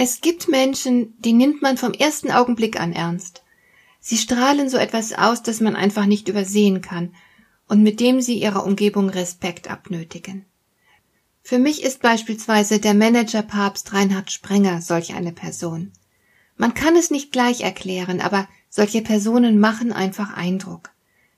Es 0.00 0.20
gibt 0.20 0.46
Menschen, 0.46 1.20
die 1.20 1.32
nimmt 1.32 1.60
man 1.60 1.76
vom 1.76 1.92
ersten 1.92 2.30
Augenblick 2.30 2.80
an 2.80 2.92
ernst. 2.92 3.42
Sie 3.98 4.16
strahlen 4.16 4.70
so 4.70 4.76
etwas 4.76 5.12
aus, 5.12 5.42
das 5.42 5.60
man 5.60 5.74
einfach 5.74 6.06
nicht 6.06 6.28
übersehen 6.28 6.82
kann 6.82 7.16
und 7.66 7.82
mit 7.82 7.98
dem 7.98 8.20
sie 8.20 8.40
ihrer 8.40 8.64
Umgebung 8.64 9.10
Respekt 9.10 9.68
abnötigen. 9.68 10.44
Für 11.42 11.58
mich 11.58 11.82
ist 11.82 12.00
beispielsweise 12.00 12.78
der 12.78 12.94
Manager 12.94 13.42
Papst 13.42 13.92
Reinhard 13.92 14.30
Sprenger 14.30 14.82
solch 14.82 15.14
eine 15.14 15.32
Person. 15.32 15.90
Man 16.56 16.74
kann 16.74 16.94
es 16.94 17.10
nicht 17.10 17.32
gleich 17.32 17.62
erklären, 17.62 18.20
aber 18.20 18.48
solche 18.70 19.02
Personen 19.02 19.58
machen 19.58 19.92
einfach 19.92 20.32
Eindruck. 20.32 20.90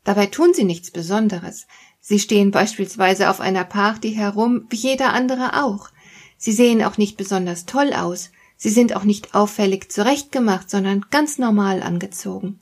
Dabei 0.04 0.26
tun 0.26 0.52
sie 0.52 0.64
nichts 0.64 0.90
Besonderes. 0.90 1.66
Sie 2.02 2.18
stehen 2.18 2.50
beispielsweise 2.50 3.30
auf 3.30 3.40
einer 3.40 3.64
Party 3.64 4.12
herum, 4.12 4.66
wie 4.68 4.76
jeder 4.76 5.14
andere 5.14 5.64
auch. 5.64 5.88
Sie 6.36 6.52
sehen 6.52 6.84
auch 6.84 6.98
nicht 6.98 7.16
besonders 7.16 7.64
toll 7.64 7.94
aus, 7.94 8.30
Sie 8.62 8.68
sind 8.68 8.94
auch 8.94 9.04
nicht 9.04 9.34
auffällig 9.34 9.90
zurechtgemacht, 9.90 10.68
sondern 10.68 11.06
ganz 11.10 11.38
normal 11.38 11.82
angezogen. 11.82 12.60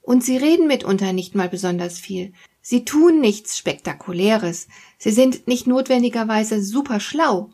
Und 0.00 0.22
sie 0.22 0.36
reden 0.36 0.68
mitunter 0.68 1.12
nicht 1.12 1.34
mal 1.34 1.48
besonders 1.48 1.98
viel. 1.98 2.32
Sie 2.60 2.84
tun 2.84 3.20
nichts 3.20 3.58
Spektakuläres. 3.58 4.68
Sie 4.98 5.10
sind 5.10 5.48
nicht 5.48 5.66
notwendigerweise 5.66 6.62
super 6.62 7.00
schlau. 7.00 7.50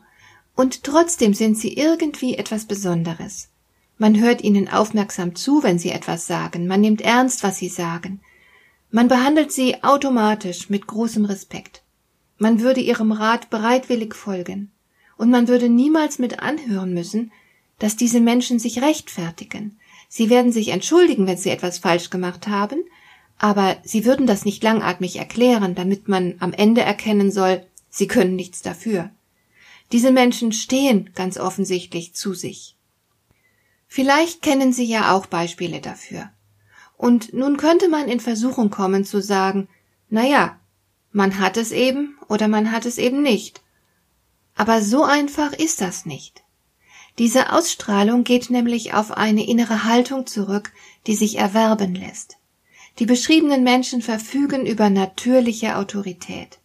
Und 0.55 0.83
trotzdem 0.83 1.33
sind 1.33 1.57
sie 1.57 1.73
irgendwie 1.73 2.35
etwas 2.35 2.65
Besonderes. 2.65 3.49
Man 3.97 4.19
hört 4.19 4.43
ihnen 4.43 4.69
aufmerksam 4.69 5.33
zu, 5.33 5.63
wenn 5.63 5.79
sie 5.79 5.89
etwas 5.89 6.27
sagen. 6.27 6.67
Man 6.67 6.81
nimmt 6.81 7.01
ernst, 7.01 7.41
was 7.41 7.57
sie 7.57 7.69
sagen. 7.69 8.21
Man 8.91 9.07
behandelt 9.07 9.51
sie 9.51 9.83
automatisch 9.83 10.69
mit 10.69 10.85
großem 10.85 11.25
Respekt. 11.25 11.81
Man 12.37 12.61
würde 12.61 12.81
ihrem 12.81 13.11
Rat 13.11 13.49
bereitwillig 13.49 14.13
folgen. 14.13 14.69
Und 15.17 15.31
man 15.31 15.47
würde 15.47 15.69
niemals 15.69 16.19
mit 16.19 16.37
anhören 16.37 16.93
müssen, 16.93 17.31
dass 17.79 17.95
diese 17.95 18.19
Menschen 18.19 18.59
sich 18.59 18.81
rechtfertigen. 18.81 19.79
Sie 20.07 20.29
werden 20.29 20.51
sich 20.51 20.69
entschuldigen, 20.69 21.27
wenn 21.27 21.37
sie 21.37 21.49
etwas 21.49 21.79
falsch 21.79 22.09
gemacht 22.09 22.47
haben, 22.47 22.83
aber 23.37 23.77
sie 23.83 24.05
würden 24.05 24.27
das 24.27 24.45
nicht 24.45 24.61
langatmig 24.63 25.15
erklären, 25.15 25.75
damit 25.75 26.07
man 26.07 26.35
am 26.39 26.53
Ende 26.53 26.81
erkennen 26.81 27.31
soll, 27.31 27.65
sie 27.89 28.07
können 28.07 28.35
nichts 28.35 28.61
dafür. 28.61 29.09
Diese 29.91 30.11
Menschen 30.11 30.51
stehen 30.51 31.11
ganz 31.15 31.37
offensichtlich 31.37 32.13
zu 32.13 32.33
sich. 32.33 32.75
Vielleicht 33.87 34.43
kennen 34.43 34.71
Sie 34.71 34.85
ja 34.85 35.15
auch 35.15 35.25
Beispiele 35.25 35.81
dafür. 35.81 36.29
Und 36.95 37.33
nun 37.33 37.57
könnte 37.57 37.89
man 37.89 38.07
in 38.07 38.19
Versuchung 38.19 38.69
kommen 38.69 39.03
zu 39.03 39.21
sagen, 39.21 39.67
na 40.09 40.27
ja, 40.27 40.59
man 41.11 41.39
hat 41.39 41.57
es 41.57 41.71
eben 41.71 42.17
oder 42.27 42.47
man 42.47 42.71
hat 42.71 42.85
es 42.85 42.97
eben 42.99 43.23
nicht. 43.23 43.61
Aber 44.55 44.81
so 44.81 45.03
einfach 45.03 45.53
ist 45.53 45.81
das 45.81 46.05
nicht. 46.05 46.43
Diese 47.19 47.51
Ausstrahlung 47.51 48.23
geht 48.23 48.49
nämlich 48.49 48.93
auf 48.93 49.11
eine 49.11 49.45
innere 49.45 49.83
Haltung 49.83 50.25
zurück, 50.25 50.71
die 51.05 51.15
sich 51.15 51.37
erwerben 51.37 51.93
lässt. 51.93 52.37
Die 52.97 53.05
beschriebenen 53.05 53.61
Menschen 53.61 54.01
verfügen 54.01 54.65
über 54.65 54.89
natürliche 54.89 55.75
Autorität. 55.75 56.59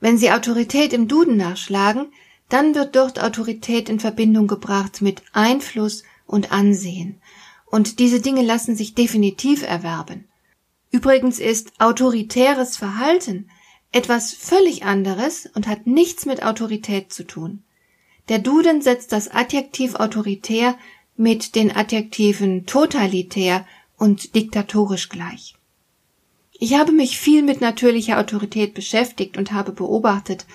Wenn 0.00 0.18
Sie 0.18 0.32
Autorität 0.32 0.92
im 0.92 1.06
Duden 1.06 1.36
nachschlagen, 1.36 2.12
dann 2.48 2.74
wird 2.74 2.96
dort 2.96 3.22
Autorität 3.22 3.88
in 3.88 4.00
Verbindung 4.00 4.48
gebracht 4.48 5.00
mit 5.00 5.22
Einfluss 5.32 6.02
und 6.26 6.50
Ansehen. 6.50 7.20
Und 7.66 8.00
diese 8.00 8.20
Dinge 8.20 8.42
lassen 8.42 8.74
sich 8.74 8.94
definitiv 8.94 9.62
erwerben. 9.62 10.28
Übrigens 10.90 11.38
ist 11.38 11.72
autoritäres 11.78 12.76
Verhalten 12.76 13.48
etwas 13.92 14.32
völlig 14.32 14.84
anderes 14.84 15.48
und 15.54 15.68
hat 15.68 15.86
nichts 15.86 16.26
mit 16.26 16.42
Autorität 16.42 17.12
zu 17.12 17.24
tun. 17.24 17.62
Der 18.28 18.38
Duden 18.38 18.80
setzt 18.80 19.12
das 19.12 19.28
Adjektiv 19.28 19.96
autoritär 19.96 20.76
mit 21.16 21.54
den 21.54 21.74
Adjektiven 21.74 22.66
totalitär 22.66 23.66
und 23.98 24.34
diktatorisch 24.34 25.08
gleich. 25.08 25.54
Ich 26.52 26.74
habe 26.74 26.92
mich 26.92 27.18
viel 27.18 27.42
mit 27.42 27.60
natürlicher 27.60 28.18
Autorität 28.18 28.74
beschäftigt 28.74 29.36
und 29.36 29.52
habe 29.52 29.72
beobachtet, 29.72 30.46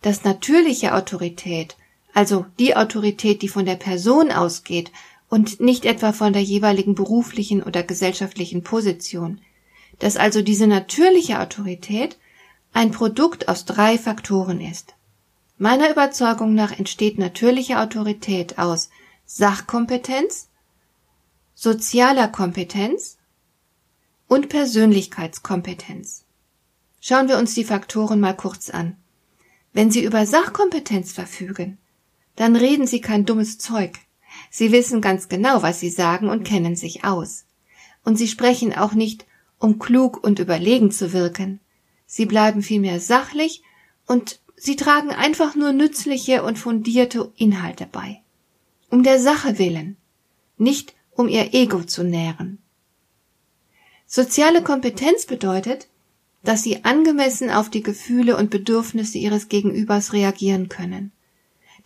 dass 0.00 0.24
natürliche 0.24 0.94
Autorität, 0.94 1.76
also 2.14 2.46
die 2.58 2.76
Autorität, 2.76 3.42
die 3.42 3.48
von 3.48 3.66
der 3.66 3.76
Person 3.76 4.30
ausgeht 4.30 4.90
und 5.28 5.60
nicht 5.60 5.84
etwa 5.84 6.12
von 6.12 6.32
der 6.32 6.42
jeweiligen 6.42 6.94
beruflichen 6.94 7.62
oder 7.62 7.82
gesellschaftlichen 7.82 8.62
Position, 8.62 9.40
dass 9.98 10.16
also 10.16 10.40
diese 10.40 10.66
natürliche 10.66 11.40
Autorität 11.40 12.16
ein 12.72 12.90
Produkt 12.90 13.48
aus 13.48 13.64
drei 13.64 13.98
Faktoren 13.98 14.60
ist. 14.60 14.94
Meiner 15.62 15.90
Überzeugung 15.90 16.54
nach 16.54 16.78
entsteht 16.78 17.18
natürliche 17.18 17.80
Autorität 17.80 18.56
aus 18.56 18.88
Sachkompetenz, 19.26 20.48
sozialer 21.54 22.28
Kompetenz 22.28 23.18
und 24.26 24.48
Persönlichkeitskompetenz. 24.48 26.24
Schauen 27.02 27.28
wir 27.28 27.36
uns 27.36 27.52
die 27.52 27.64
Faktoren 27.64 28.20
mal 28.20 28.34
kurz 28.34 28.70
an. 28.70 28.96
Wenn 29.74 29.90
Sie 29.90 30.02
über 30.02 30.24
Sachkompetenz 30.24 31.12
verfügen, 31.12 31.76
dann 32.36 32.56
reden 32.56 32.86
Sie 32.86 33.02
kein 33.02 33.26
dummes 33.26 33.58
Zeug. 33.58 33.98
Sie 34.50 34.72
wissen 34.72 35.02
ganz 35.02 35.28
genau, 35.28 35.60
was 35.60 35.78
Sie 35.78 35.90
sagen 35.90 36.30
und 36.30 36.42
kennen 36.42 36.74
sich 36.74 37.04
aus. 37.04 37.44
Und 38.02 38.16
Sie 38.16 38.28
sprechen 38.28 38.74
auch 38.74 38.94
nicht, 38.94 39.26
um 39.58 39.78
klug 39.78 40.24
und 40.24 40.38
überlegen 40.38 40.90
zu 40.90 41.12
wirken. 41.12 41.60
Sie 42.06 42.24
bleiben 42.24 42.62
vielmehr 42.62 42.98
sachlich 42.98 43.62
und 44.06 44.39
Sie 44.62 44.76
tragen 44.76 45.08
einfach 45.08 45.54
nur 45.54 45.72
nützliche 45.72 46.42
und 46.42 46.58
fundierte 46.58 47.32
Inhalte 47.36 47.88
bei. 47.90 48.20
Um 48.90 49.02
der 49.02 49.18
Sache 49.18 49.58
willen, 49.58 49.96
nicht 50.58 50.94
um 51.12 51.28
ihr 51.28 51.54
Ego 51.54 51.82
zu 51.84 52.04
nähren. 52.04 52.58
Soziale 54.06 54.62
Kompetenz 54.62 55.24
bedeutet, 55.24 55.88
dass 56.44 56.62
sie 56.62 56.84
angemessen 56.84 57.48
auf 57.48 57.70
die 57.70 57.82
Gefühle 57.82 58.36
und 58.36 58.50
Bedürfnisse 58.50 59.16
ihres 59.16 59.48
Gegenübers 59.48 60.12
reagieren 60.12 60.68
können. 60.68 61.10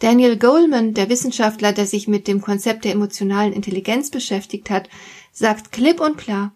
Daniel 0.00 0.36
Goleman, 0.36 0.94
der 0.94 1.08
Wissenschaftler, 1.08 1.72
der 1.72 1.86
sich 1.86 2.08
mit 2.08 2.26
dem 2.26 2.40
Konzept 2.40 2.84
der 2.84 2.92
emotionalen 2.92 3.52
Intelligenz 3.52 4.10
beschäftigt 4.10 4.68
hat, 4.68 4.88
sagt 5.30 5.70
klipp 5.70 6.00
und 6.00 6.18
klar, 6.18 6.52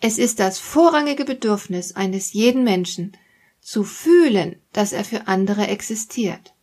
es 0.00 0.16
ist 0.16 0.38
das 0.38 0.60
vorrangige 0.60 1.24
Bedürfnis 1.24 1.96
eines 1.96 2.34
jeden 2.34 2.62
Menschen, 2.62 3.16
zu 3.60 3.84
fühlen, 3.84 4.56
dass 4.72 4.92
er 4.92 5.04
für 5.04 5.28
andere 5.28 5.68
existiert. 5.68 6.54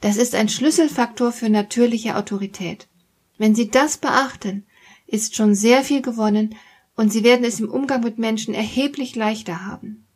Das 0.00 0.16
ist 0.16 0.34
ein 0.34 0.48
Schlüsselfaktor 0.48 1.32
für 1.32 1.48
natürliche 1.48 2.16
Autorität. 2.16 2.88
Wenn 3.38 3.54
Sie 3.54 3.70
das 3.70 3.96
beachten, 3.96 4.66
ist 5.06 5.34
schon 5.34 5.54
sehr 5.54 5.82
viel 5.82 6.02
gewonnen 6.02 6.56
und 6.96 7.12
Sie 7.12 7.24
werden 7.24 7.44
es 7.44 7.60
im 7.60 7.70
Umgang 7.70 8.02
mit 8.02 8.18
Menschen 8.18 8.54
erheblich 8.54 9.16
leichter 9.16 9.64
haben. 9.64 10.06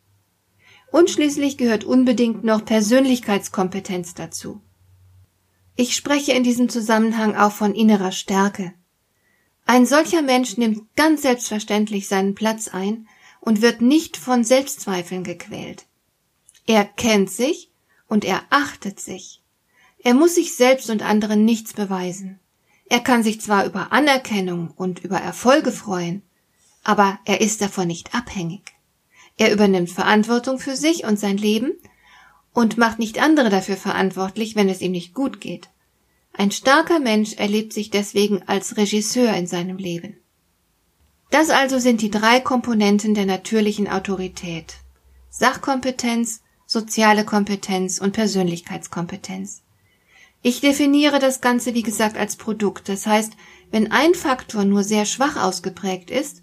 Und 0.91 1.09
schließlich 1.09 1.57
gehört 1.57 1.83
unbedingt 1.83 2.43
noch 2.43 2.65
Persönlichkeitskompetenz 2.65 4.13
dazu. 4.15 4.61
Ich 5.75 5.95
spreche 5.95 6.33
in 6.33 6.43
diesem 6.43 6.69
Zusammenhang 6.69 7.35
auch 7.35 7.51
von 7.51 7.73
innerer 7.73 8.11
Stärke. 8.11 8.73
Ein 9.65 9.85
solcher 9.85 10.21
Mensch 10.21 10.57
nimmt 10.57 10.93
ganz 10.95 11.21
selbstverständlich 11.21 12.07
seinen 12.07 12.35
Platz 12.35 12.67
ein 12.67 13.07
und 13.39 13.61
wird 13.61 13.81
nicht 13.81 14.17
von 14.17 14.43
Selbstzweifeln 14.43 15.23
gequält. 15.23 15.85
Er 16.65 16.85
kennt 16.85 17.31
sich 17.31 17.71
und 18.07 18.25
er 18.25 18.43
achtet 18.49 18.99
sich. 18.99 19.41
Er 20.03 20.13
muss 20.13 20.35
sich 20.35 20.55
selbst 20.55 20.89
und 20.89 21.01
anderen 21.01 21.45
nichts 21.45 21.73
beweisen. 21.73 22.39
Er 22.89 22.99
kann 22.99 23.23
sich 23.23 23.41
zwar 23.41 23.65
über 23.65 23.91
Anerkennung 23.91 24.71
und 24.75 24.99
über 24.99 25.17
Erfolge 25.17 25.71
freuen, 25.71 26.21
aber 26.83 27.19
er 27.25 27.41
ist 27.41 27.61
davon 27.61 27.87
nicht 27.87 28.15
abhängig. 28.15 28.73
Er 29.37 29.51
übernimmt 29.53 29.89
Verantwortung 29.89 30.59
für 30.59 30.75
sich 30.75 31.05
und 31.05 31.19
sein 31.19 31.37
Leben 31.37 31.73
und 32.53 32.77
macht 32.77 32.99
nicht 32.99 33.19
andere 33.19 33.49
dafür 33.49 33.77
verantwortlich, 33.77 34.55
wenn 34.55 34.69
es 34.69 34.81
ihm 34.81 34.91
nicht 34.91 35.13
gut 35.13 35.39
geht. 35.39 35.69
Ein 36.33 36.51
starker 36.51 36.99
Mensch 36.99 37.33
erlebt 37.33 37.73
sich 37.73 37.89
deswegen 37.89 38.43
als 38.47 38.77
Regisseur 38.77 39.33
in 39.33 39.47
seinem 39.47 39.77
Leben. 39.77 40.18
Das 41.29 41.49
also 41.49 41.77
sind 41.77 42.01
die 42.01 42.09
drei 42.09 42.39
Komponenten 42.39 43.13
der 43.13 43.25
natürlichen 43.25 43.87
Autorität. 43.87 44.75
Sachkompetenz, 45.29 46.41
soziale 46.65 47.23
Kompetenz 47.23 47.99
und 47.99 48.13
Persönlichkeitskompetenz. 48.13 49.61
Ich 50.41 50.61
definiere 50.61 51.19
das 51.19 51.41
Ganze, 51.41 51.73
wie 51.73 51.83
gesagt, 51.83 52.17
als 52.17 52.35
Produkt. 52.35 52.89
Das 52.89 53.05
heißt, 53.05 53.33
wenn 53.71 53.91
ein 53.91 54.15
Faktor 54.15 54.65
nur 54.65 54.83
sehr 54.83 55.05
schwach 55.05 55.35
ausgeprägt 55.35 56.09
ist, 56.09 56.41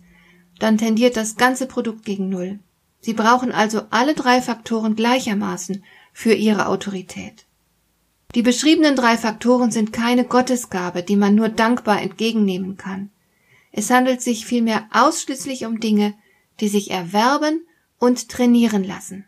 dann 0.58 0.78
tendiert 0.78 1.16
das 1.16 1.36
ganze 1.36 1.66
Produkt 1.66 2.04
gegen 2.04 2.28
Null. 2.28 2.60
Sie 3.00 3.12
brauchen 3.12 3.52
also 3.52 3.82
alle 3.90 4.14
drei 4.14 4.40
Faktoren 4.42 4.96
gleichermaßen 4.96 5.84
für 6.12 6.32
ihre 6.32 6.66
Autorität. 6.66 7.46
Die 8.34 8.42
beschriebenen 8.42 8.96
drei 8.96 9.16
Faktoren 9.16 9.70
sind 9.70 9.92
keine 9.92 10.24
Gottesgabe, 10.24 11.02
die 11.02 11.16
man 11.16 11.34
nur 11.34 11.48
dankbar 11.48 12.02
entgegennehmen 12.02 12.76
kann. 12.76 13.10
Es 13.76 13.90
handelt 13.90 14.20
sich 14.22 14.46
vielmehr 14.46 14.88
ausschließlich 14.90 15.66
um 15.66 15.78
Dinge, 15.80 16.14
die 16.60 16.68
sich 16.68 16.90
erwerben 16.90 17.66
und 17.98 18.30
trainieren 18.30 18.82
lassen. 18.82 19.26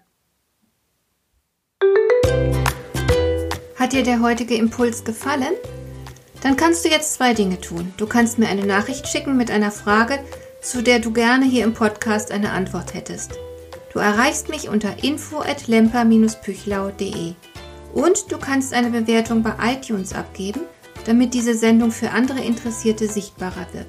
Hat 3.77 3.93
dir 3.93 4.03
der 4.03 4.23
heutige 4.23 4.55
Impuls 4.55 5.05
gefallen? 5.05 5.53
Dann 6.43 6.57
kannst 6.57 6.83
du 6.85 6.89
jetzt 6.89 7.15
zwei 7.15 7.33
Dinge 7.35 7.61
tun. 7.61 7.93
Du 7.99 8.07
kannst 8.07 8.39
mir 8.39 8.49
eine 8.49 8.65
Nachricht 8.65 9.07
schicken 9.07 9.37
mit 9.37 9.51
einer 9.51 9.71
Frage, 9.71 10.19
zu 10.63 10.83
der 10.83 11.01
du 11.01 11.13
gerne 11.13 11.45
hier 11.45 11.65
im 11.65 11.75
Podcast 11.75 12.33
eine 12.33 12.53
Antwort 12.53 12.95
hättest. 12.95 13.33
Du 13.93 13.99
erreichst 13.99 14.49
mich 14.49 14.71
unter 14.71 15.05
info@lemper-püchlau.de 15.05 17.35
und 17.93 18.33
du 18.33 18.39
kannst 18.39 18.73
eine 18.73 18.89
Bewertung 18.91 19.43
bei 19.43 19.53
iTunes 19.63 20.15
abgeben, 20.15 20.63
damit 21.05 21.35
diese 21.35 21.53
Sendung 21.55 21.91
für 21.91 22.13
andere 22.13 22.41
Interessierte 22.41 23.09
sichtbarer 23.09 23.67
wird. 23.73 23.89